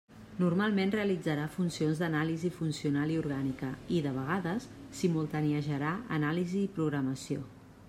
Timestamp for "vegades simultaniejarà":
4.17-5.95